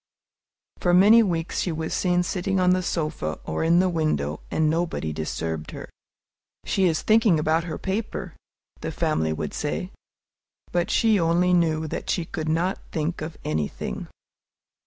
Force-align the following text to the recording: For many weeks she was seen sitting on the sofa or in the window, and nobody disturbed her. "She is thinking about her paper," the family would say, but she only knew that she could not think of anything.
For 0.79 0.95
many 0.95 1.21
weeks 1.21 1.59
she 1.59 1.71
was 1.71 1.93
seen 1.93 2.23
sitting 2.23 2.59
on 2.59 2.71
the 2.71 2.81
sofa 2.81 3.37
or 3.45 3.63
in 3.63 3.77
the 3.77 3.87
window, 3.87 4.41
and 4.49 4.67
nobody 4.67 5.13
disturbed 5.13 5.69
her. 5.69 5.91
"She 6.65 6.85
is 6.85 7.03
thinking 7.03 7.37
about 7.37 7.65
her 7.65 7.77
paper," 7.77 8.35
the 8.79 8.91
family 8.91 9.31
would 9.31 9.53
say, 9.53 9.91
but 10.71 10.89
she 10.89 11.19
only 11.19 11.53
knew 11.53 11.85
that 11.87 12.09
she 12.09 12.25
could 12.25 12.49
not 12.49 12.81
think 12.91 13.21
of 13.21 13.37
anything. 13.45 14.07